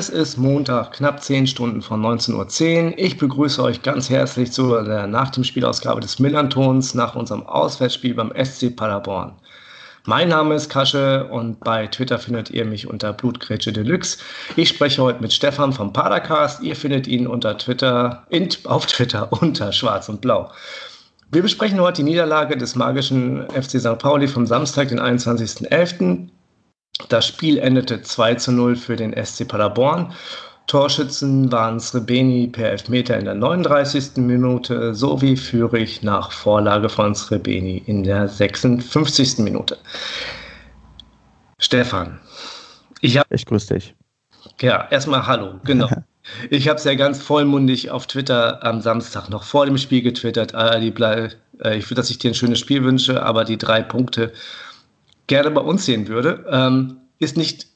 [0.00, 2.32] es ist Montag, knapp 10 Stunden von 19.10
[2.86, 2.92] Uhr.
[2.96, 8.14] Ich begrüße euch ganz herzlich zu der Nach dem Spielausgabe des Millantons nach unserem Auswärtsspiel
[8.14, 9.34] beim SC Paderborn.
[10.06, 14.16] Mein Name ist Kasche und bei Twitter findet ihr mich unter Blutgrätsche Deluxe.
[14.56, 16.62] Ich spreche heute mit Stefan vom Padercast.
[16.62, 20.50] Ihr findet ihn unter Twitter, in, auf Twitter unter Schwarz und Blau.
[21.30, 23.98] Wir besprechen heute die Niederlage des magischen FC St.
[23.98, 26.30] Pauli vom Samstag, den 21.11.
[27.08, 30.12] Das Spiel endete 2 zu 0 für den SC Paderborn.
[30.66, 34.18] Torschützen waren Srebeni per Elfmeter in der 39.
[34.18, 39.38] Minute sowie Führig nach Vorlage von Srebeni in der 56.
[39.38, 39.76] Minute.
[41.58, 42.20] Stefan,
[43.00, 43.26] ich habe.
[43.30, 43.94] Ich grüße dich.
[44.60, 45.88] Ja, erstmal Hallo, genau.
[46.50, 50.54] Ich habe es ja ganz vollmundig auf Twitter am Samstag noch vor dem Spiel getwittert.
[50.54, 53.82] Ah, die, äh, ich will, dass ich dir ein schönes Spiel wünsche, aber die drei
[53.82, 54.32] Punkte
[55.30, 56.44] gerne bei uns sehen würde.
[56.50, 57.68] Ähm, ist nicht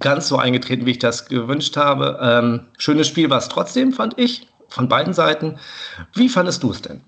[0.00, 2.18] ganz so eingetreten, wie ich das gewünscht habe.
[2.20, 5.58] Ähm, schönes Spiel war es trotzdem, fand ich, von beiden Seiten.
[6.14, 7.00] Wie fandest du es denn?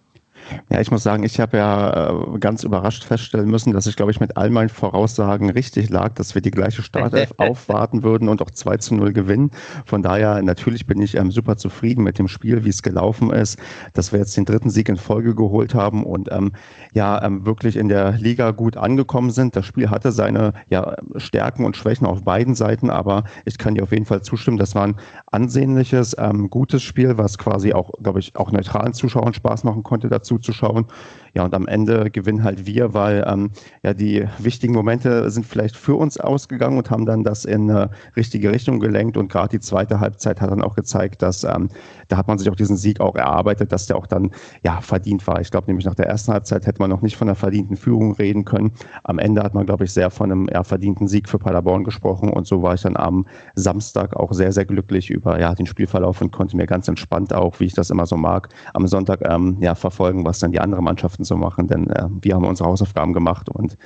[0.69, 4.11] Ja, ich muss sagen, ich habe ja äh, ganz überrascht feststellen müssen, dass ich, glaube
[4.11, 8.43] ich, mit all meinen Voraussagen richtig lag, dass wir die gleiche Startelf aufwarten würden und
[8.43, 9.51] auch 2 zu 0 gewinnen.
[9.85, 13.59] Von daher, natürlich bin ich ähm, super zufrieden mit dem Spiel, wie es gelaufen ist,
[13.93, 16.53] dass wir jetzt den dritten Sieg in Folge geholt haben und ähm,
[16.93, 19.57] ja, ähm, wirklich in der Liga gut angekommen sind.
[19.57, 23.83] Das Spiel hatte seine ja, Stärken und Schwächen auf beiden Seiten, aber ich kann dir
[23.83, 24.97] auf jeden Fall zustimmen, das war ein
[25.31, 30.09] ansehnliches, ähm, gutes Spiel, was quasi auch, glaube ich, auch neutralen Zuschauern Spaß machen konnte
[30.09, 30.87] dazu zuzuschauen.
[31.35, 33.51] Ja, und am Ende gewinnen halt wir, weil ähm,
[33.83, 37.91] ja die wichtigen Momente sind vielleicht für uns ausgegangen und haben dann das in eine
[38.17, 39.17] richtige Richtung gelenkt.
[39.17, 41.69] Und gerade die zweite Halbzeit hat dann auch gezeigt, dass ähm,
[42.09, 44.31] da hat man sich auch diesen Sieg auch erarbeitet, dass der auch dann
[44.65, 45.41] ja verdient war.
[45.41, 48.13] Ich glaube nämlich nach der ersten Halbzeit hätte man noch nicht von einer verdienten Führung
[48.13, 48.73] reden können.
[49.05, 52.31] Am Ende hat man, glaube ich, sehr von einem eher verdienten Sieg für Paderborn gesprochen.
[52.31, 56.21] Und so war ich dann am Samstag auch sehr, sehr glücklich über ja, den Spielverlauf
[56.21, 59.57] und konnte mir ganz entspannt auch, wie ich das immer so mag, am Sonntag ähm,
[59.61, 60.83] ja, verfolgen, was dann die andere
[61.21, 63.77] Mannschaften so machen, denn äh, wir haben unsere Hausaufgaben gemacht und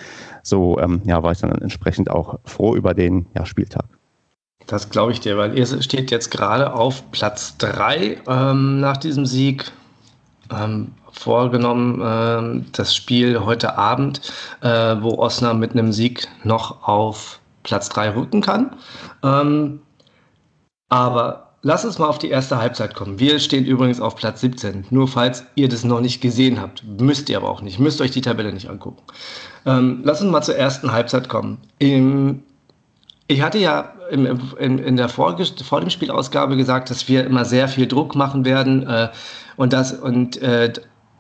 [0.43, 3.87] so ähm, ja, war ich dann entsprechend auch froh über den ja, Spieltag.
[4.67, 9.27] Das glaube ich dir, weil ihr steht jetzt gerade auf Platz 3 ähm, nach diesem
[9.27, 9.71] Sieg.
[10.51, 14.21] Ähm, vorgenommen ähm, das Spiel heute Abend,
[14.63, 18.75] äh, wo Osnabrück mit einem Sieg noch auf Platz 3 rücken kann.
[19.23, 19.81] Ähm,
[20.89, 23.19] aber Lass uns mal auf die erste Halbzeit kommen.
[23.19, 24.85] Wir stehen übrigens auf Platz 17.
[24.91, 28.11] Nur falls ihr das noch nicht gesehen habt, müsst ihr aber auch nicht, müsst euch
[28.11, 29.03] die Tabelle nicht angucken.
[29.65, 31.57] Ähm, lass uns mal zur ersten Halbzeit kommen.
[31.79, 32.43] Im,
[33.29, 34.27] ich hatte ja im,
[34.59, 38.45] in, in, der vor, vor dem Spielausgabe gesagt, dass wir immer sehr viel Druck machen
[38.45, 39.09] werden äh,
[39.57, 40.71] und, das, und, äh,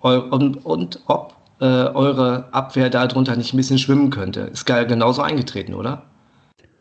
[0.03, 4.41] und, und ob äh, eure Abwehr darunter nicht ein bisschen schwimmen könnte.
[4.41, 6.03] Ist genauso eingetreten, oder?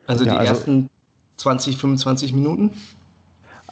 [0.05, 0.89] Also ja, die also ersten
[1.37, 2.71] 20, 25 Minuten?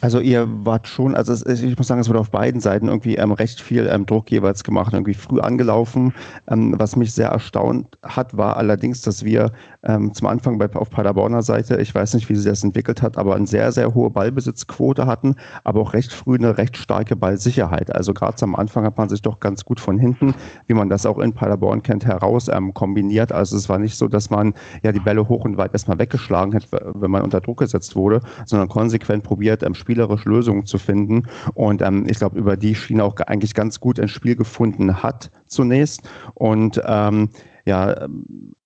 [0.02, 3.14] Also ihr wart schon, also es, ich muss sagen, es wurde auf beiden Seiten irgendwie
[3.14, 6.12] ähm, recht viel ähm, Druck jeweils gemacht, irgendwie früh angelaufen.
[6.50, 9.52] Ähm, was mich sehr erstaunt hat, war allerdings, dass wir
[9.84, 13.16] ähm, zum Anfang bei, auf Paderborner Seite, ich weiß nicht, wie sie das entwickelt hat,
[13.16, 17.94] aber eine sehr, sehr hohe Ballbesitzquote hatten, aber auch recht früh eine recht starke Ballsicherheit.
[17.94, 20.34] Also gerade am Anfang hat man sich doch ganz gut von hinten,
[20.66, 23.30] wie man das auch in Paderborn kennt, heraus ähm, kombiniert.
[23.30, 26.54] Also es war nicht so, dass man ja die Bälle hoch und weit erstmal weggeschlagen
[26.54, 30.78] hat, wenn man unter Druck gesetzt wurde, sondern konsequent probiert, ähm, Spiel spielerisch Lösungen zu
[30.78, 31.24] finden.
[31.54, 35.30] Und ähm, ich glaube, über die Schiene auch eigentlich ganz gut ein Spiel gefunden hat
[35.46, 36.02] zunächst.
[36.34, 37.28] Und ähm,
[37.66, 38.08] ja,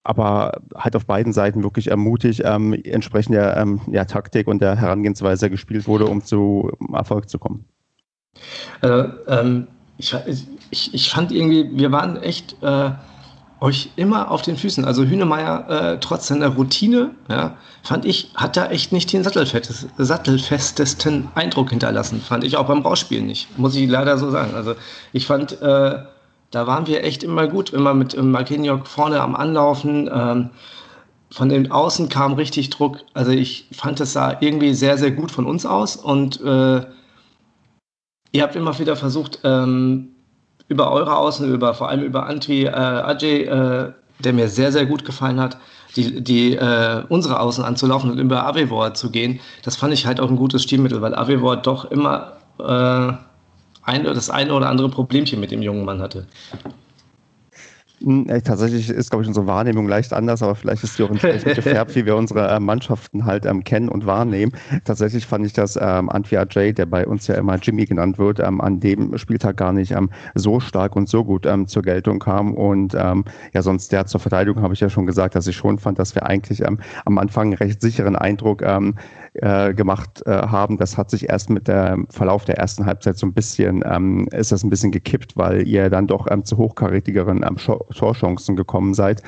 [0.04, 4.76] aber halt auf beiden Seiten wirklich ermutigt, ähm, entsprechend der ähm, ja, Taktik und der
[4.76, 7.64] Herangehensweise gespielt wurde, um zu Erfolg zu kommen.
[8.80, 9.66] Also, ähm,
[9.98, 10.14] ich,
[10.70, 12.90] ich, ich fand irgendwie, wir waren echt äh,
[13.60, 14.84] euch immer auf den Füßen.
[14.84, 21.28] Also Hünemeyer, äh, trotz seiner Routine, ja, fand ich, hat da echt nicht den sattelfestesten
[21.34, 22.20] Eindruck hinterlassen.
[22.20, 23.58] Fand ich auch beim Rausspielen nicht.
[23.58, 24.54] Muss ich leider so sagen.
[24.54, 24.74] Also
[25.12, 25.98] ich fand, äh,
[26.50, 30.10] da waren wir echt immer gut, immer mit äh, Marquinhos vorne am Anlaufen.
[30.12, 30.50] Ähm,
[31.30, 32.98] von den Außen kam richtig Druck.
[33.14, 35.96] Also ich fand, es sah irgendwie sehr, sehr gut von uns aus.
[35.96, 36.82] Und äh,
[38.32, 40.15] ihr habt immer wieder versucht, ähm,
[40.68, 44.86] über eure Außen, über, vor allem über Antwi äh, Ajay, äh, der mir sehr, sehr
[44.86, 45.58] gut gefallen hat,
[45.94, 49.40] die, die äh, unsere Außen anzulaufen und über Avevor zu gehen.
[49.62, 53.12] Das fand ich halt auch ein gutes Stilmittel, weil Avevor doch immer äh,
[53.82, 56.26] ein, das eine oder andere Problemchen mit dem jungen Mann hatte.
[58.02, 61.54] Hm, tatsächlich ist, glaube ich, unsere Wahrnehmung leicht anders, aber vielleicht ist die auch entsprechend
[61.54, 64.52] gefärbt, wie wir unsere äh, Mannschaften halt ähm, kennen und wahrnehmen.
[64.84, 68.38] Tatsächlich fand ich, dass ähm, Antwi Ajay, der bei uns ja immer Jimmy genannt wird,
[68.40, 72.18] ähm, an dem Spieltag gar nicht ähm, so stark und so gut ähm, zur Geltung
[72.18, 72.54] kam.
[72.54, 75.78] Und ähm, ja, sonst der zur Verteidigung habe ich ja schon gesagt, dass ich schon
[75.78, 78.96] fand, dass wir eigentlich ähm, am Anfang einen recht sicheren Eindruck ähm,
[79.42, 80.76] äh, gemacht äh, haben.
[80.78, 84.52] Das hat sich erst mit dem Verlauf der ersten Halbzeit so ein bisschen, ähm, ist
[84.52, 89.22] das ein bisschen gekippt, weil ihr dann doch ähm, zu hochkarätigeren ähm, Torchancen gekommen seid.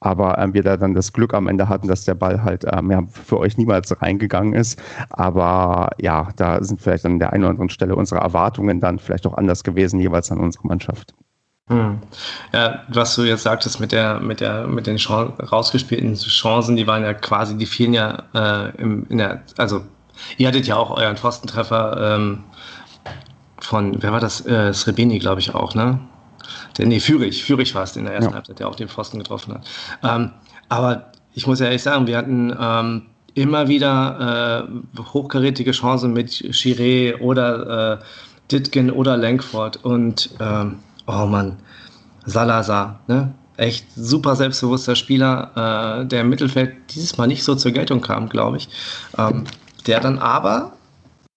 [0.00, 2.90] Aber ähm, wir da dann das Glück am Ende hatten, dass der Ball halt ähm,
[2.90, 4.80] ja, für euch niemals reingegangen ist.
[5.10, 9.26] Aber ja, da sind vielleicht an der einen oder anderen Stelle unsere Erwartungen dann vielleicht
[9.26, 11.14] auch anders gewesen, jeweils an unsere Mannschaft.
[11.68, 12.00] Hm.
[12.52, 16.86] Ja, was du jetzt sagtest mit der, mit der, mit den Chan rausgespielten Chancen, die
[16.86, 19.82] waren ja quasi, die fielen ja äh, im, in der, also
[20.38, 22.44] ihr hattet ja auch euren Pfostentreffer ähm,
[23.60, 24.44] von, wer war das?
[24.44, 26.00] Äh, Srebeni, glaube ich auch, ne?
[26.76, 28.36] Der, nee, Fürich, Fürich war es in der ersten ja.
[28.36, 29.68] Halbzeit, der auch den Pfosten getroffen hat.
[30.02, 30.32] Ähm,
[30.68, 33.02] aber ich muss ja ehrlich sagen, wir hatten ähm,
[33.34, 34.66] immer wieder
[34.98, 38.04] äh, hochkarätige Chancen mit Chiré oder äh,
[38.50, 40.80] Ditgen oder Lenkford und ähm,
[41.12, 41.58] oh Mann,
[42.24, 43.34] Salazar, ne?
[43.56, 48.28] Echt super selbstbewusster Spieler, äh, der im Mittelfeld dieses Mal nicht so zur Geltung kam,
[48.28, 48.68] glaube ich.
[49.18, 49.44] Ähm,
[49.86, 50.72] der dann aber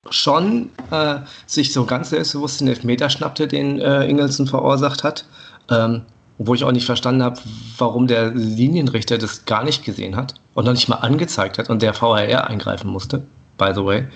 [0.10, 5.26] schon äh, sich so ganz selbstbewusst den Elfmeter schnappte, den äh, Ingelsen verursacht hat.
[5.70, 6.04] Ähm,
[6.38, 7.40] wo ich auch nicht verstanden habe,
[7.78, 11.82] warum der Linienrichter das gar nicht gesehen hat und noch nicht mal angezeigt hat und
[11.82, 13.26] der VAR eingreifen musste,
[13.58, 14.08] by the way.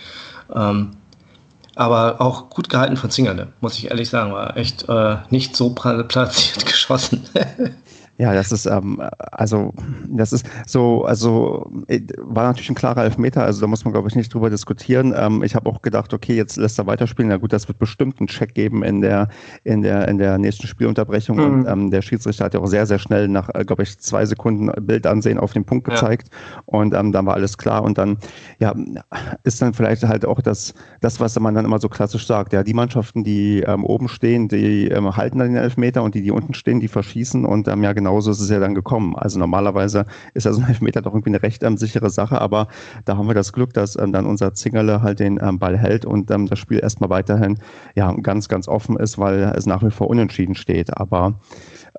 [0.54, 0.92] Ähm,
[1.80, 5.70] aber auch gut gehalten von Zingerle, muss ich ehrlich sagen, war echt äh, nicht so
[5.70, 7.24] platziert geschossen.
[8.20, 9.02] Ja, das ist, ähm,
[9.32, 9.74] also,
[10.10, 14.10] das ist so, also, äh, war natürlich ein klarer Elfmeter, also da muss man, glaube
[14.10, 15.14] ich, nicht drüber diskutieren.
[15.18, 17.30] Ähm, ich habe auch gedacht, okay, jetzt lässt er weiterspielen.
[17.30, 19.30] Na gut, das wird bestimmt einen Check geben in der,
[19.64, 21.38] in der, in der nächsten Spielunterbrechung.
[21.38, 21.44] Mhm.
[21.44, 24.26] Und ähm, der Schiedsrichter hat ja auch sehr, sehr schnell nach, äh, glaube ich, zwei
[24.26, 26.28] Sekunden Bild ansehen auf den Punkt gezeigt.
[26.30, 26.62] Ja.
[26.66, 27.84] Und ähm, dann war alles klar.
[27.84, 28.18] Und dann,
[28.60, 28.76] ja,
[29.46, 32.52] ist dann vielleicht halt auch das, das, was man dann immer so klassisch sagt.
[32.52, 36.22] Ja, die Mannschaften, die ähm, oben stehen, die ähm, halten dann den Elfmeter und die,
[36.22, 37.46] die unten stehen, die verschießen.
[37.46, 39.16] Und ähm, ja, genau genauso ist es ja dann gekommen.
[39.16, 42.68] Also normalerweise ist ja so ein Elfmeter doch irgendwie eine recht ähm, sichere Sache, aber
[43.06, 46.06] da haben wir das Glück, dass ähm, dann unser Zingerle halt den ähm, Ball hält
[46.06, 47.60] und ähm, das Spiel erstmal weiterhin
[47.96, 50.98] ja ganz, ganz offen ist, weil es nach wie vor unentschieden steht.
[50.98, 51.36] Aber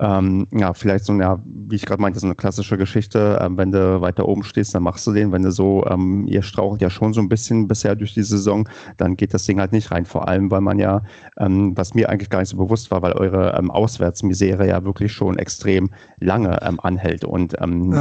[0.01, 3.39] ähm, ja, vielleicht so, ja, wie ich gerade meinte, so eine klassische Geschichte.
[3.43, 5.31] Ähm, wenn du weiter oben stehst, dann machst du den.
[5.31, 8.67] Wenn du so, ähm, ihr strauchelt ja schon so ein bisschen bisher durch die Saison,
[8.97, 10.07] dann geht das Ding halt nicht rein.
[10.07, 11.03] Vor allem, weil man ja,
[11.39, 15.13] ähm, was mir eigentlich gar nicht so bewusst war, weil eure ähm, Auswärtsmisere ja wirklich
[15.13, 17.93] schon extrem lange ähm, anhält und man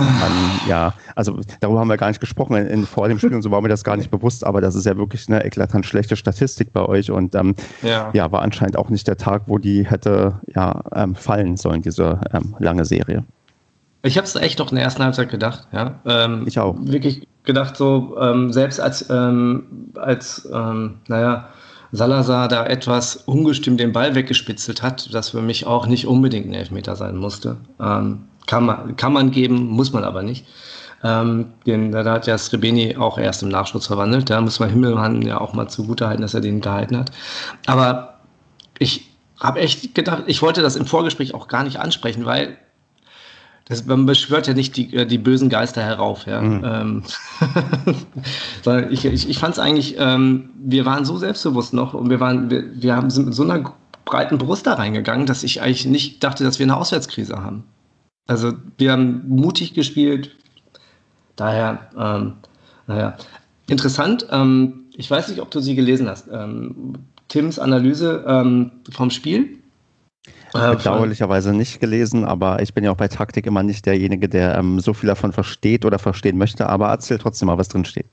[0.68, 3.52] ja, also darüber haben wir gar nicht gesprochen in, in, vor dem Spiel und so
[3.52, 6.72] war mir das gar nicht bewusst, aber das ist ja wirklich eine eklatant schlechte Statistik
[6.72, 7.34] bei euch und
[7.82, 8.10] ja.
[8.14, 8.32] ja.
[8.32, 10.82] war anscheinend auch nicht der Tag, wo die hätte ja
[11.16, 13.24] fallen sollen, diese ähm, lange Serie.
[14.02, 16.00] Ich habe es echt noch in der ersten Halbzeit gedacht, ja.
[16.06, 16.78] Ähm, ich auch.
[16.80, 21.50] Wirklich gedacht, so ähm, selbst als, ähm, als ähm, naja,
[21.92, 26.54] Salazar da etwas ungestüm den Ball weggespitzelt hat, das für mich auch nicht unbedingt ein
[26.54, 27.58] Elfmeter sein musste.
[27.80, 30.46] Ähm, kann, man, kann man geben, muss man aber nicht.
[31.04, 34.30] Ähm, den, da hat ja Srebeni auch erst im Nachschuss verwandelt.
[34.30, 37.12] Da muss man Himmelmann ja auch mal zugutehalten, dass er den gehalten hat.
[37.66, 38.20] Aber
[38.78, 39.09] ich
[39.40, 42.58] habe echt gedacht, ich wollte das im Vorgespräch auch gar nicht ansprechen, weil
[43.66, 46.26] das, man beschwört ja nicht die, äh, die bösen Geister herauf.
[46.26, 46.42] Ja.
[46.42, 47.04] Mhm.
[48.66, 52.20] Ähm, ich, ich, ich fand es eigentlich, ähm, wir waren so selbstbewusst noch und wir,
[52.20, 53.72] waren, wir, wir haben, sind mit so einer
[54.06, 57.64] breiten Brust da reingegangen, dass ich eigentlich nicht dachte, dass wir eine Auswärtskrise haben.
[58.26, 60.36] Also wir haben mutig gespielt.
[61.36, 62.34] Daher, ähm,
[62.88, 63.18] naja,
[63.68, 64.26] interessant.
[64.32, 66.28] Ähm, ich weiß nicht, ob du sie gelesen hast.
[67.30, 69.60] Tims Analyse ähm, vom Spiel.
[70.54, 74.58] Äh, Bedauerlicherweise nicht gelesen, aber ich bin ja auch bei Taktik immer nicht derjenige, der
[74.58, 78.08] ähm, so viel davon versteht oder verstehen möchte, aber erzähl trotzdem mal, was drin steht.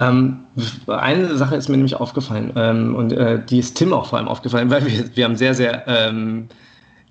[0.00, 0.40] Ähm,
[0.86, 4.28] eine Sache ist mir nämlich aufgefallen ähm, und äh, die ist Tim auch vor allem
[4.28, 6.48] aufgefallen, weil wir, wir haben sehr, sehr, ähm,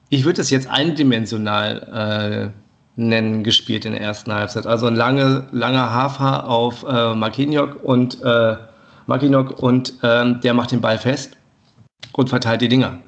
[0.10, 4.68] ich würde es jetzt eindimensional äh, nennen, gespielt in der ersten Halbzeit.
[4.68, 8.58] Also ein lange, langer Hafer auf äh, Marquinhos und äh,
[9.12, 11.38] Marquinhos und ähm, der macht den Ball fest
[12.14, 13.00] und verteilt die Dinger.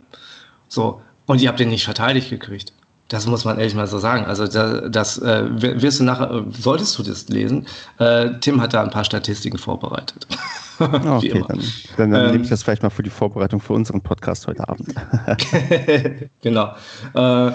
[0.67, 2.73] So, und ihr habt den nicht verteidigt gekriegt.
[3.09, 4.25] Das muss man ehrlich mal so sagen.
[4.25, 5.43] Also das, das äh,
[5.81, 7.67] wirst du nachher, solltest du das lesen.
[7.99, 10.25] Äh, Tim hat da ein paar Statistiken vorbereitet.
[10.79, 11.59] okay, dann,
[11.97, 14.67] dann, dann ähm, nehme ich das vielleicht mal für die Vorbereitung für unseren Podcast heute
[14.67, 14.95] Abend.
[16.41, 16.73] genau.
[17.13, 17.51] Äh,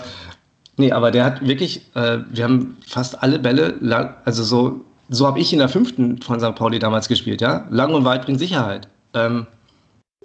[0.77, 5.27] nee, aber der hat wirklich, äh, wir haben fast alle Bälle, lang, also so, so
[5.27, 6.55] habe ich in der fünften von St.
[6.55, 7.67] Pauli damals gespielt, ja.
[7.71, 8.89] Lang und weit bringt Sicherheit.
[9.15, 9.47] Ähm,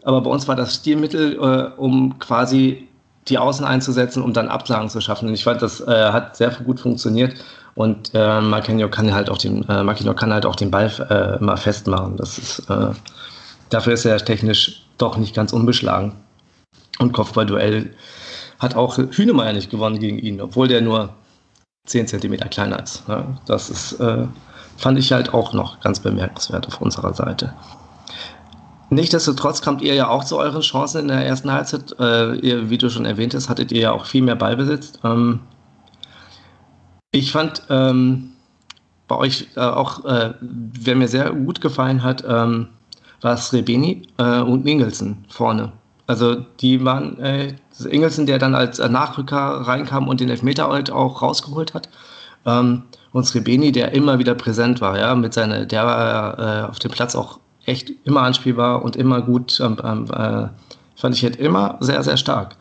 [0.03, 2.87] aber bei uns war das Stilmittel, äh, um quasi
[3.27, 5.29] die Außen einzusetzen, um dann Ablagen zu schaffen.
[5.29, 7.35] Und ich fand, das äh, hat sehr gut funktioniert.
[7.75, 11.39] Und äh, Marquinhos kann halt auch den, äh, Marquinhos kann halt auch den Ball äh,
[11.39, 12.17] immer festmachen.
[12.17, 12.91] Das ist, äh,
[13.69, 16.13] dafür ist er technisch doch nicht ganz unbeschlagen.
[16.99, 17.91] Und Kopfballduell
[18.59, 21.09] hat auch Hühnemeier nicht gewonnen gegen ihn, obwohl der nur
[21.87, 23.03] 10 cm kleiner ist.
[23.07, 24.27] Ja, das ist, äh,
[24.77, 27.53] fand ich halt auch noch ganz bemerkenswert auf unserer Seite.
[28.89, 31.95] Nichtsdestotrotz kommt ihr ja auch zu euren Chancen in der ersten Halbzeit.
[31.99, 34.93] Äh, ihr, wie du schon erwähnt hast, hattet ihr ja auch viel mehr Ballbesitz.
[35.03, 35.39] Ähm,
[37.11, 38.31] ich fand ähm,
[39.07, 42.69] bei euch äh, auch, äh, wer mir sehr gut gefallen hat, ähm,
[43.21, 45.71] war Srebeni äh, und Ingelsen vorne.
[46.05, 47.55] Also die waren äh,
[47.89, 51.89] Ingelsen, der dann als Nachrücker reinkam und den Elfmeter halt auch rausgeholt hat.
[52.45, 56.79] Ähm, und Srebeni, der immer wieder präsent war, ja, mit seiner, der war äh, auf
[56.79, 59.59] dem Platz auch echt immer anspielbar und immer gut.
[59.59, 60.47] Ähm, ähm, äh,
[60.95, 62.55] fand ich halt immer sehr, sehr stark.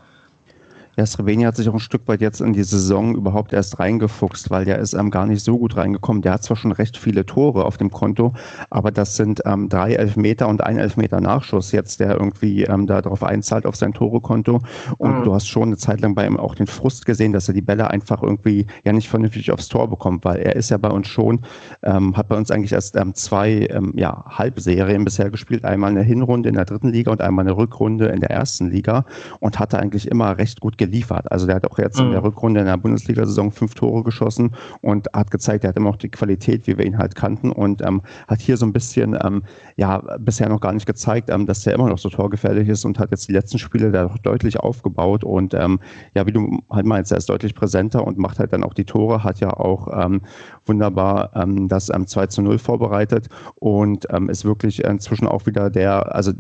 [0.99, 4.51] Ja, Srebeni hat sich auch ein Stück weit jetzt in die Saison überhaupt erst reingefuchst,
[4.51, 6.21] weil der ist ähm, gar nicht so gut reingekommen.
[6.21, 8.35] Der hat zwar schon recht viele Tore auf dem Konto,
[8.69, 13.23] aber das sind ähm, drei Elfmeter und ein Elfmeter Nachschuss jetzt, der irgendwie ähm, darauf
[13.23, 14.61] einzahlt auf sein Torekonto.
[14.99, 15.25] Und mhm.
[15.25, 17.63] du hast schon eine Zeit lang bei ihm auch den Frust gesehen, dass er die
[17.63, 21.09] Bälle einfach irgendwie ja nicht vernünftig aufs Tor bekommt, weil er ist ja bei uns
[21.09, 21.41] schon,
[21.85, 25.65] ähm, hat bei uns eigentlich erst ähm, zwei ähm, ja, Halbserien bisher gespielt.
[25.65, 29.07] Einmal eine Hinrunde in der dritten Liga und einmal eine Rückrunde in der ersten Liga
[29.41, 31.31] und hatte eigentlich immer recht gut geliefert.
[31.31, 32.07] Also der hat auch jetzt mhm.
[32.07, 32.27] in der mhm.
[32.27, 36.09] Rückrunde in der Bundesliga-Saison fünf Tore geschossen und hat gezeigt, er hat immer noch die
[36.09, 39.45] Qualität, wie wir ihn halt kannten und ähm, hat hier so ein bisschen, ähm,
[39.77, 42.99] ja, bisher noch gar nicht gezeigt, ähm, dass er immer noch so torgefährlich ist und
[42.99, 45.79] hat jetzt die letzten Spiele da deutlich aufgebaut und ähm,
[46.15, 48.85] ja, wie du halt meinst, er ist deutlich präsenter und macht halt dann auch die
[48.85, 50.23] Tore, hat ja auch ähm,
[50.67, 56.15] wunderbar ähm, das ähm, 2 zu 0 vorbereitet und ist wirklich inzwischen auch wieder der,
[56.15, 56.33] also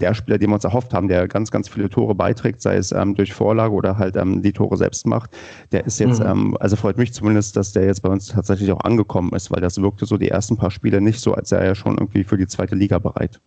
[0.00, 2.92] der Spieler, den wir uns erhofft haben, der ganz, ganz viele Tore beiträgt, sei es
[2.92, 5.30] ähm, durch Vorlage oder halt ähm, die Tore selbst macht,
[5.72, 6.26] der ist jetzt, mhm.
[6.26, 9.60] ähm, also freut mich zumindest, dass der jetzt bei uns tatsächlich auch angekommen ist, weil
[9.60, 12.36] das wirkte so die ersten paar Spiele nicht so, als sei er schon irgendwie für
[12.36, 13.40] die zweite Liga bereit.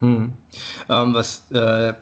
[0.00, 0.32] Mhm.
[0.88, 1.94] was äh,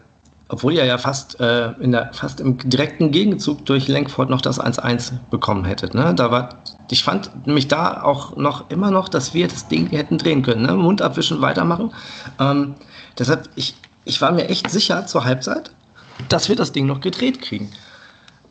[0.53, 4.61] obwohl ihr ja fast, äh, in der, fast im direkten Gegenzug durch Lenkford noch das
[4.61, 5.95] 1-1 bekommen hättet.
[5.95, 6.15] Ne?
[6.15, 6.51] Da war,
[6.93, 10.67] ich fand nämlich da auch noch immer noch, dass wir das Ding hätten drehen können.
[10.67, 10.75] Ne?
[10.75, 11.91] Mund abwischen, weitermachen.
[12.39, 12.75] Ähm,
[13.19, 15.71] deshalb, ich, ich war mir echt sicher zur Halbzeit,
[16.29, 17.71] dass wir das Ding noch gedreht kriegen.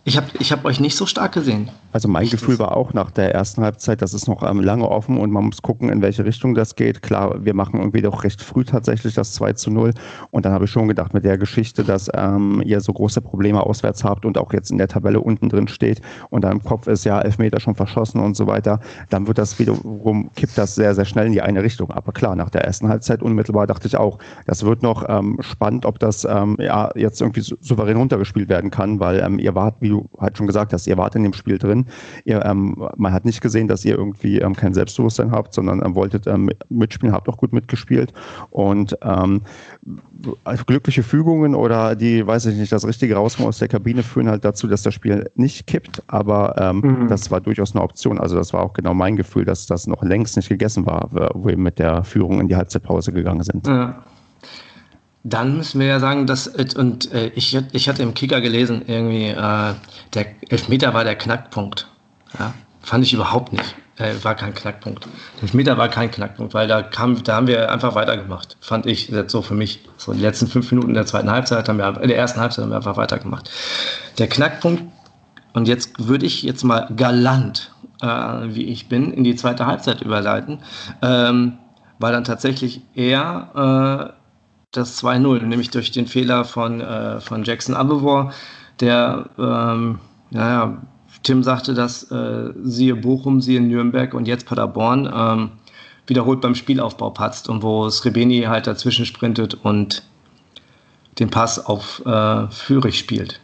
[0.03, 1.69] Ich habe ich hab euch nicht so stark gesehen.
[1.91, 4.89] Also mein ich Gefühl war auch nach der ersten Halbzeit, das ist noch ähm, lange
[4.89, 7.03] offen und man muss gucken, in welche Richtung das geht.
[7.03, 9.93] Klar, wir machen irgendwie doch recht früh tatsächlich das 2 zu 0
[10.31, 13.61] und dann habe ich schon gedacht, mit der Geschichte, dass ähm, ihr so große Probleme
[13.61, 16.87] auswärts habt und auch jetzt in der Tabelle unten drin steht und dann im Kopf
[16.87, 18.79] ist ja Elfmeter schon verschossen und so weiter,
[19.11, 21.91] dann wird das wiederum, kippt das sehr, sehr schnell in die eine Richtung.
[21.91, 24.17] Aber klar, nach der ersten Halbzeit unmittelbar dachte ich auch,
[24.47, 28.99] das wird noch ähm, spannend, ob das ähm, ja jetzt irgendwie souverän runtergespielt werden kann,
[28.99, 31.57] weil ähm, ihr wart, wie du halt schon gesagt hast, ihr wart in dem Spiel
[31.57, 31.85] drin.
[32.25, 35.95] Ihr, ähm, man hat nicht gesehen, dass ihr irgendwie ähm, kein Selbstbewusstsein habt, sondern ähm,
[35.95, 38.13] wolltet ähm, mitspielen, habt auch gut mitgespielt.
[38.49, 39.41] Und ähm,
[40.65, 44.45] glückliche Fügungen oder die, weiß ich nicht, das richtige Rauskommen aus der Kabine führen halt
[44.45, 46.03] dazu, dass das Spiel nicht kippt.
[46.07, 47.07] Aber ähm, mhm.
[47.07, 48.19] das war durchaus eine Option.
[48.19, 51.47] Also das war auch genau mein Gefühl, dass das noch längst nicht gegessen war, wo
[51.47, 53.67] wir mit der Führung in die Halbzeitpause gegangen sind.
[53.67, 54.03] Ja.
[55.23, 59.27] Dann müssen wir ja sagen, dass, und äh, ich, ich hatte im Kicker gelesen, irgendwie,
[59.27, 59.73] äh,
[60.13, 61.87] der Elfmeter war der Knackpunkt.
[62.39, 63.75] Ja, fand ich überhaupt nicht.
[63.97, 65.05] Äh, war kein Knackpunkt.
[65.05, 68.57] Der Elfmeter war kein Knackpunkt, weil da kam, da haben wir einfach weitergemacht.
[68.61, 69.81] Fand ich jetzt so für mich.
[69.97, 72.71] So die letzten fünf Minuten der zweiten Halbzeit haben wir, in der ersten Halbzeit haben
[72.71, 73.51] wir einfach weitergemacht.
[74.17, 74.83] Der Knackpunkt,
[75.53, 80.01] und jetzt würde ich jetzt mal galant, äh, wie ich bin, in die zweite Halbzeit
[80.01, 80.59] überleiten,
[81.03, 81.57] ähm,
[81.99, 84.20] war dann tatsächlich eher, äh,
[84.71, 88.31] das 2-0, nämlich durch den Fehler von, äh, von Jackson Abevor,
[88.79, 89.99] der, ähm,
[90.31, 90.81] naja,
[91.23, 95.51] Tim sagte dass äh, siehe Bochum, siehe Nürnberg und jetzt Paderborn, ähm,
[96.07, 100.03] wiederholt beim Spielaufbau patzt und wo Srebeni halt dazwischen sprintet und
[101.19, 103.39] den Pass auf äh, Führig spielt.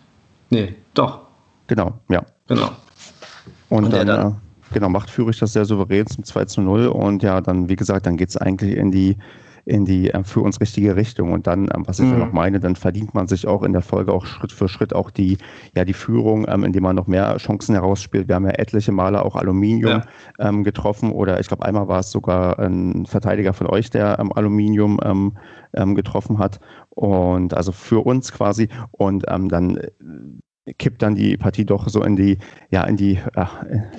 [0.50, 1.20] Nee, doch.
[1.68, 2.26] Genau, ja.
[2.48, 2.72] Genau.
[3.70, 4.36] Und, und dann, dann, äh,
[4.74, 8.06] genau, macht Führig das sehr souverän zum 2 zu 0 und ja, dann, wie gesagt,
[8.06, 9.18] dann geht es eigentlich in die
[9.68, 11.34] in die äh, für uns richtige Richtung.
[11.34, 12.14] Und dann, ähm, was ich mhm.
[12.14, 14.96] ja noch meine, dann verdient man sich auch in der Folge auch Schritt für Schritt
[14.96, 15.38] auch die,
[15.76, 18.28] ja, die Führung, ähm, indem man noch mehr Chancen herausspielt.
[18.28, 20.06] Wir haben ja etliche Male auch Aluminium ja.
[20.40, 24.32] ähm, getroffen oder ich glaube einmal war es sogar ein Verteidiger von euch, der ähm,
[24.32, 26.60] Aluminium ähm, getroffen hat.
[26.90, 28.70] Und also für uns quasi.
[28.92, 29.80] Und dann
[30.78, 32.38] kippt dann die Partie doch so in die,
[32.72, 33.46] ja, in die, äh,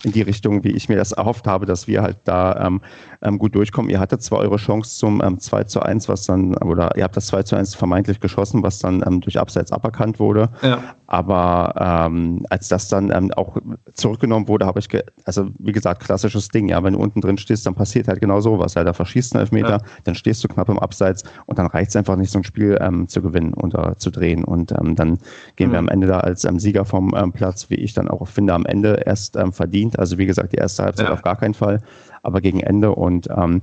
[0.04, 2.80] in die Richtung, wie ich mir das erhofft habe, dass wir halt da ähm,
[3.22, 3.90] ähm, gut durchkommen.
[3.90, 7.16] Ihr hattet zwar eure Chance zum ähm, 2 zu 1, was dann, oder ihr habt
[7.16, 10.50] das 2 zu 1 vermeintlich geschossen, was dann ähm, durch Abseits aberkannt wurde.
[10.62, 10.94] Ja.
[11.06, 13.56] Aber ähm, als das dann ähm, auch
[13.94, 14.88] zurückgenommen wurde, habe ich,
[15.24, 18.40] also wie gesagt, klassisches Ding, ja, wenn du unten drin stehst, dann passiert halt genau
[18.40, 18.74] sowas.
[18.74, 19.80] Ja, da verschießt ein Elfmeter, ja.
[20.04, 22.78] dann stehst du knapp im Abseits und dann reicht es einfach nicht, so ein Spiel
[23.06, 24.44] zu gewinnen oder zu drehen.
[24.44, 25.18] Und dann
[25.56, 25.72] gehen mhm.
[25.72, 28.54] wir am Ende da als ähm, Sieger vom ähm, Platz, wie ich dann auch finde,
[28.54, 29.98] am Ende erst ähm, verdient.
[29.98, 31.12] Also wie gesagt, die erste Halbzeit ja.
[31.12, 31.80] auf gar keinen Fall,
[32.22, 32.94] aber gegen Ende.
[32.94, 33.62] Und ähm,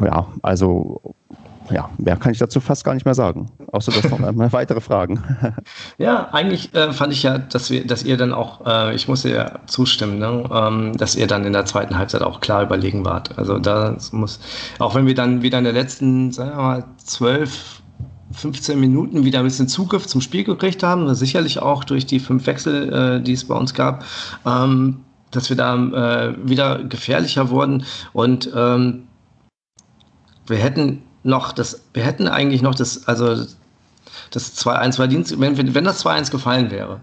[0.00, 1.14] ja, also
[1.70, 3.50] ja, mehr kann ich dazu fast gar nicht mehr sagen.
[3.72, 5.22] Außer dass noch mal weitere Fragen.
[5.98, 9.30] ja, eigentlich äh, fand ich ja, dass wir, dass ihr dann auch, äh, ich musste
[9.30, 13.38] ja zustimmen, ne, ähm, dass ihr dann in der zweiten Halbzeit auch klar überlegen wart.
[13.38, 14.40] Also da muss,
[14.78, 17.79] auch wenn wir dann wieder in der letzten, sagen wir mal, zwölf
[18.32, 22.46] 15 Minuten wieder ein bisschen Zugriff zum Spiel gekriegt haben, sicherlich auch durch die fünf
[22.46, 24.04] Wechsel, äh, die es bei uns gab,
[24.46, 29.04] ähm, dass wir da äh, wieder gefährlicher wurden und ähm,
[30.46, 33.44] wir hätten noch das, wir hätten eigentlich noch das, also
[34.30, 37.00] das 2-1 verdient, wenn, wenn das 2-1 gefallen wäre.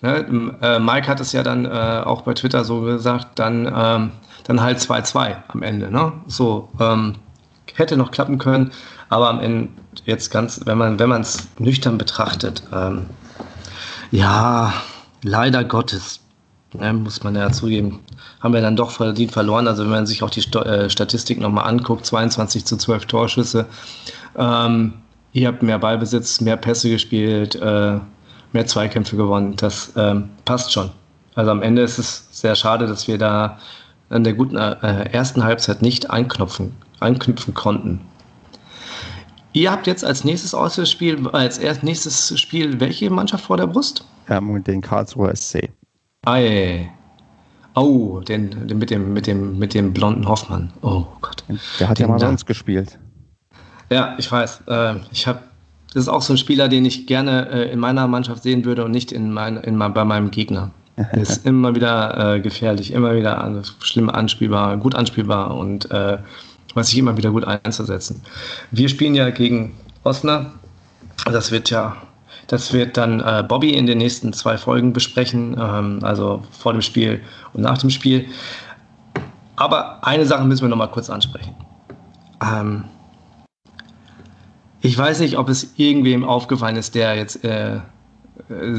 [0.00, 4.12] Ne, äh, Mike hat es ja dann äh, auch bei Twitter so gesagt, dann, ähm,
[4.44, 5.90] dann halt 2-2 am Ende.
[5.90, 6.12] Ne?
[6.28, 7.16] So, ähm,
[7.78, 8.72] hätte noch klappen können,
[9.08, 9.68] aber am Ende
[10.04, 13.06] jetzt ganz, wenn man wenn es nüchtern betrachtet, ähm,
[14.10, 14.72] ja,
[15.22, 16.20] leider Gottes,
[16.72, 18.00] ne, muss man ja zugeben,
[18.40, 19.66] haben wir dann doch verdient verloren.
[19.68, 23.66] Also wenn man sich auch die Sto äh, Statistik nochmal anguckt, 22 zu 12 Torschüsse.
[24.36, 24.94] Ähm,
[25.32, 27.98] ihr habt mehr Ballbesitz, mehr Pässe gespielt, äh,
[28.52, 29.56] mehr Zweikämpfe gewonnen.
[29.56, 30.90] Das ähm, passt schon.
[31.34, 33.58] Also am Ende ist es sehr schade, dass wir da
[34.10, 38.00] in der guten äh, ersten Halbzeit nicht einknüpfen, einknüpfen konnten.
[39.52, 44.04] Ihr habt jetzt als nächstes Auswärtsspiel, als nächstes Spiel welche Mannschaft vor der Brust?
[44.28, 45.70] Ähm, den Karlsruher SC.
[46.26, 46.90] Ei.
[47.74, 50.72] Oh, den, den, mit, dem, mit, dem, mit dem blonden Hoffmann.
[50.82, 51.44] Oh Gott.
[51.80, 52.98] Der hat den ja mal bei uns gespielt.
[53.90, 54.62] Ja, ich weiß.
[54.66, 55.40] Äh, ich habe
[55.94, 58.84] das ist auch so ein Spieler, den ich gerne äh, in meiner Mannschaft sehen würde
[58.84, 60.70] und nicht in mein, in mein, bei meinem Gegner.
[60.96, 66.18] Er ist immer wieder äh, gefährlich, immer wieder schlimm anspielbar, gut anspielbar und äh,
[66.78, 68.22] weiß ich immer wieder gut einzusetzen.
[68.70, 70.52] Wir spielen ja gegen Osnabrück.
[71.24, 71.96] Das wird ja,
[72.46, 76.80] das wird dann äh, Bobby in den nächsten zwei Folgen besprechen, ähm, also vor dem
[76.80, 77.20] Spiel
[77.52, 78.26] und nach dem Spiel.
[79.56, 81.54] Aber eine Sache müssen wir noch mal kurz ansprechen.
[82.40, 82.84] Ähm,
[84.80, 87.80] ich weiß nicht, ob es irgendwem aufgefallen ist, der jetzt äh, äh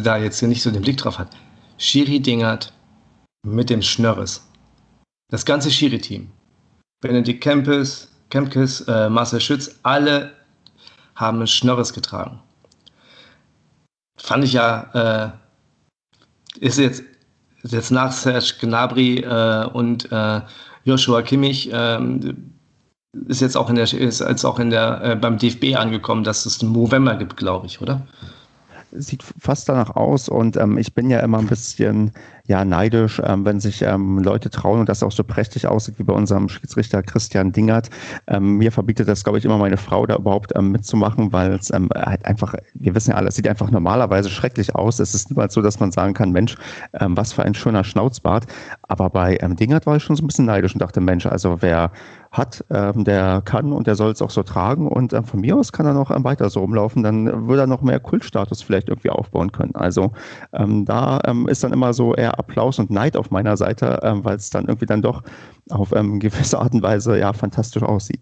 [0.02, 1.28] da jetzt nicht so den Blick drauf hat.
[1.78, 2.72] Schiri Dingert
[3.46, 4.48] mit dem Schnörres.
[5.30, 6.32] Das ganze Schiri-Team.
[7.02, 10.34] Benedikt Kempes, Kempkes, äh, Marcel Schütz, alle
[11.16, 12.40] haben Schnörres getragen.
[14.18, 15.34] Fand ich ja,
[16.54, 17.04] äh, ist jetzt,
[17.64, 20.42] ist jetzt nach Serge Gnabry äh, und äh,
[20.84, 22.54] Joshua Kimmich, ähm,
[23.28, 26.46] ist jetzt auch in der, ist jetzt auch in der, äh, beim DFB angekommen, dass
[26.46, 28.06] es einen November gibt, glaube ich, oder?
[28.92, 32.12] Sieht fast danach aus und ähm, ich bin ja immer ein bisschen
[32.48, 36.04] ja neidisch, ähm, wenn sich ähm, Leute trauen und das auch so prächtig aussieht wie
[36.04, 37.92] bei unserem Schiedsrichter Christian Dingert.
[38.26, 41.70] Ähm, mir verbietet das, glaube ich, immer meine Frau da überhaupt ähm, mitzumachen, weil es
[41.72, 45.00] ähm, halt einfach, wir wissen ja alle, es sieht einfach normalerweise schrecklich aus.
[45.00, 46.56] Es ist niemals so, dass man sagen kann, Mensch,
[46.92, 48.48] was für ein schöner Schnauzbart.
[48.88, 51.92] Aber bei Dingert war ich schon so ein bisschen neidisch und dachte, Mensch, also wer
[52.32, 55.56] hat, ähm, der kann und der soll es auch so tragen und ähm, von mir
[55.56, 58.90] aus kann er noch ähm, weiter so rumlaufen, dann würde er noch mehr Kultstatus vielleicht
[58.90, 59.76] irgendwie aufbauen können.
[59.76, 60.12] Also
[60.54, 64.24] ähm, da ähm, ist dann immer so eher Applaus und Neid auf meiner Seite, ähm,
[64.24, 65.24] weil es dann irgendwie dann doch
[65.70, 65.90] auf
[66.20, 68.22] gewisse Art und Weise ja fantastisch aussieht.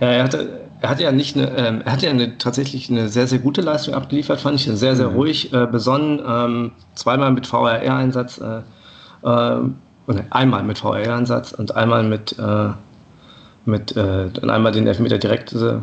[0.00, 3.08] Ja, er hatte, er hatte ja nicht eine, ähm, er hatte ja eine, tatsächlich eine
[3.08, 4.64] sehr, sehr gute Leistung abgeliefert, fand ich.
[4.64, 5.16] Sehr, sehr mhm.
[5.16, 8.62] ruhig, äh, besonnen, ähm, zweimal mit VRR-Einsatz, äh,
[9.22, 12.70] äh, einmal mit VRR-Einsatz und einmal mit, äh,
[13.70, 15.78] mit äh, einmal den Elfmeter direkt, äh,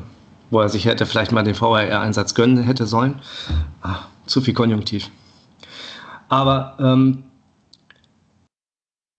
[0.49, 3.19] wo er sich hätte vielleicht mal den VRR-Einsatz gönnen hätte sollen.
[3.81, 5.09] Ah, zu viel Konjunktiv.
[6.29, 7.23] Aber ähm,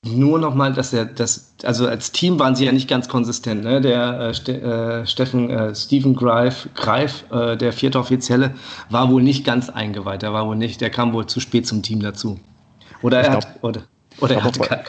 [0.06, 3.64] nur nochmal, dass er das, also als Team waren sie ja nicht ganz konsistent.
[3.64, 3.80] Ne?
[3.80, 8.54] Der äh, Ste äh, Steffen, äh, Stephen Greif, Greif äh, der vierte Offizielle,
[8.90, 10.22] war wohl nicht ganz eingeweiht.
[10.22, 12.38] Der war wohl nicht, der kam wohl zu spät zum Team dazu.
[13.02, 13.82] Oder er glaub, hat, oder,
[14.20, 14.80] oder er hatte gar,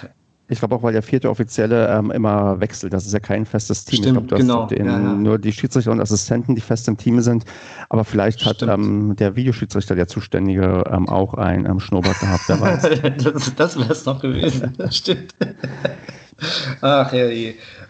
[0.50, 2.92] ich glaube auch, weil der vierte Offizielle ähm, immer wechselt.
[2.92, 4.04] Das ist ja kein festes Team.
[4.04, 4.66] Stimmt, ich glaube, genau.
[4.66, 5.14] Den, ja, ja.
[5.14, 7.46] nur die Schiedsrichter und Assistenten, die fest im Team sind.
[7.90, 12.62] Aber vielleicht hat ähm, der Videoschiedsrichter, der Zuständige, ähm, auch ein ähm, Schnurrbart gehabt, wer
[12.62, 12.82] weiß.
[13.24, 14.74] das das wäre es noch gewesen.
[14.90, 15.36] Stimmt.
[16.82, 17.26] Ach, ja,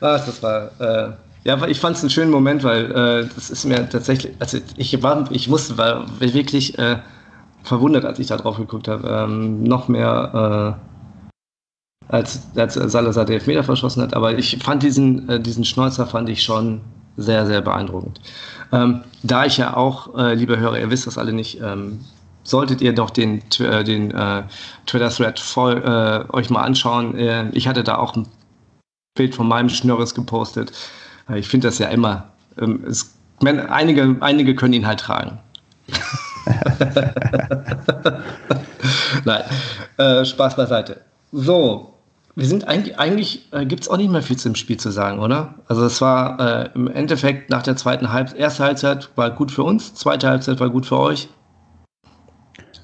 [0.02, 0.72] Ach, das war.
[0.80, 1.14] Äh
[1.46, 5.02] ja, ich fand es einen schönen Moment, weil äh, das ist mir tatsächlich, also ich
[5.02, 6.98] war, ich musste, war wirklich, äh,
[7.64, 9.08] verwundert, als ich da drauf geguckt habe.
[9.08, 10.89] Ähm, noch mehr äh,
[12.10, 14.14] als, als Salazar den Elfmeter verschossen hat.
[14.14, 16.82] Aber ich fand diesen, äh, diesen Schnäuzer fand ich schon
[17.18, 18.20] sehr, sehr beeindruckend.
[18.72, 22.00] Ähm, da ich ja auch, äh, liebe Hörer, ihr wisst das alle nicht, ähm,
[22.44, 24.44] solltet ihr doch den, äh, den äh,
[24.86, 27.16] Twitter-Thread äh, euch mal anschauen.
[27.16, 28.28] Äh, ich hatte da auch ein
[29.16, 30.72] Bild von meinem Schnörres gepostet.
[31.36, 32.30] Ich finde das ja immer.
[32.60, 35.38] Ähm, es, man, einige, einige können ihn halt tragen.
[39.26, 39.44] Nein,
[39.98, 41.02] äh, Spaß beiseite.
[41.32, 41.99] So,
[42.36, 45.20] wir sind eigentlich, eigentlich äh, gibt es auch nicht mehr viel zum Spiel zu sagen,
[45.20, 45.56] oder?
[45.68, 49.64] Also es war äh, im Endeffekt nach der zweiten Halbzeit, erste Halbzeit war gut für
[49.64, 51.30] uns, zweite Halbzeit war gut für euch.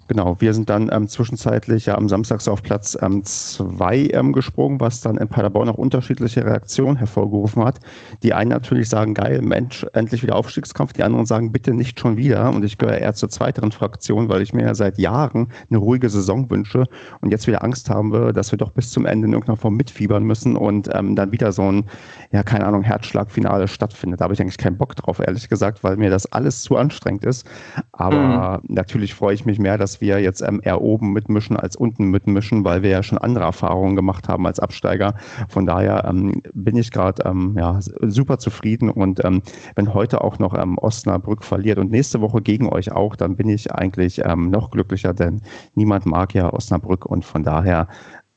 [0.08, 4.34] Genau, wir sind dann ähm, zwischenzeitlich ja am Samstag so auf Platz 2 ähm, ähm,
[4.34, 7.80] gesprungen, was dann in Paderborn auch unterschiedliche Reaktionen hervorgerufen hat.
[8.22, 10.94] Die einen natürlich sagen, geil, Mensch, endlich wieder Aufstiegskampf.
[10.94, 12.52] Die anderen sagen, bitte nicht schon wieder.
[12.52, 16.08] Und ich gehöre eher zur zweiteren Fraktion, weil ich mir ja seit Jahren eine ruhige
[16.08, 16.86] Saison wünsche
[17.22, 20.24] und jetzt wieder Angst habe, dass wir doch bis zum Ende in irgendeiner Form mitfiebern
[20.24, 21.86] müssen und ähm, dann wieder so ein,
[22.32, 24.22] ja, keine Ahnung, Herzschlagfinale stattfindet.
[24.22, 27.26] Da habe ich eigentlich keinen Bock drauf, ehrlich gesagt, weil mir das alles zu anstrengend
[27.26, 27.48] ist.
[27.92, 28.76] Aber mhm.
[28.76, 32.64] natürlich freue ich mich mehr, dass wir jetzt ähm, eher oben mitmischen als unten mitmischen,
[32.64, 35.16] weil wir ja schon andere Erfahrungen gemacht haben als Absteiger.
[35.50, 39.42] Von daher ähm, bin ich gerade ähm, ja, super zufrieden und ähm,
[39.76, 43.50] wenn heute auch noch ähm, Osnabrück verliert und nächste Woche gegen euch auch, dann bin
[43.50, 45.42] ich eigentlich ähm, noch glücklicher, denn
[45.76, 47.88] niemand mag ja Osnabrück und von daher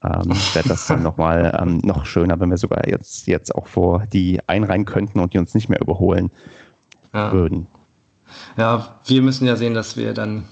[0.03, 4.07] ähm, wäre das dann nochmal ähm, noch schöner, wenn wir sogar jetzt, jetzt auch vor
[4.13, 6.31] die einreihen könnten und die uns nicht mehr überholen
[7.13, 7.33] ja.
[7.33, 7.67] würden.
[8.57, 10.45] Ja, wir müssen ja sehen, dass wir dann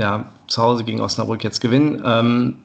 [0.00, 2.02] ja, zu Hause gegen Osnabrück jetzt gewinnen.
[2.04, 2.56] Ähm,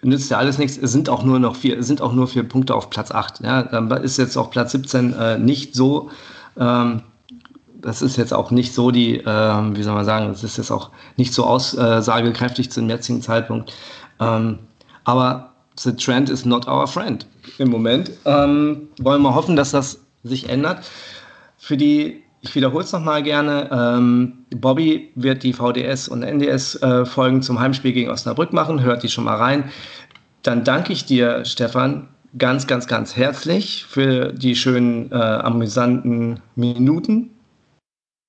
[0.00, 0.78] nützt ja alles nichts.
[0.78, 3.40] Es sind auch nur noch vier, sind auch nur vier Punkte auf Platz 8.
[3.40, 6.10] Ja, dann ist jetzt auch Platz 17 äh, nicht so.
[6.58, 7.02] Ähm,
[7.82, 10.70] das ist jetzt auch nicht so die, äh, wie soll man sagen, das ist jetzt
[10.70, 13.72] auch nicht so aussagekräftig zum jetzigen Zeitpunkt.
[14.18, 14.58] Ähm,
[15.04, 17.26] aber the trend is not our friend
[17.58, 18.10] im Moment.
[18.24, 20.88] Ähm, wollen wir hoffen, dass das sich ändert.
[21.58, 23.70] Für die ich wiederhole es nochmal gerne.
[23.72, 28.82] Ähm, Bobby wird die VDS und NDS-Folgen äh, zum Heimspiel gegen Osnabrück machen.
[28.82, 29.70] Hört die schon mal rein.
[30.42, 37.30] Dann danke ich dir, Stefan, ganz, ganz, ganz herzlich für die schönen, äh, amüsanten Minuten.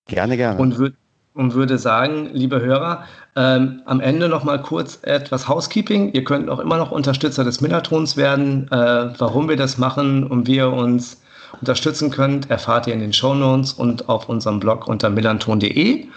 [0.08, 0.60] Gerne, gerne.
[0.60, 0.92] Und, wür
[1.34, 6.14] und würde sagen, liebe Hörer, ähm, am Ende nochmal kurz etwas Housekeeping.
[6.14, 8.68] Ihr könnt auch immer noch Unterstützer des Millertons werden.
[8.72, 11.23] Äh, warum wir das machen und wie ihr uns
[11.60, 16.08] unterstützen könnt, erfahrt ihr in den Show Notes und auf unserem Blog unter millanton.de.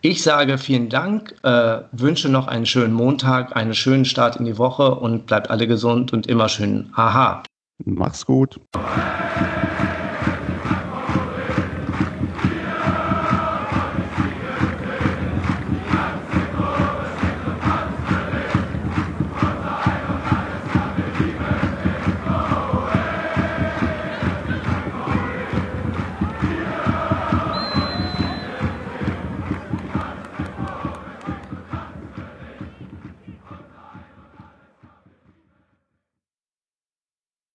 [0.00, 4.58] Ich sage vielen Dank, äh, wünsche noch einen schönen Montag, einen schönen Start in die
[4.58, 6.90] Woche und bleibt alle gesund und immer schön.
[6.94, 7.44] Aha.
[7.84, 8.60] Mach's gut.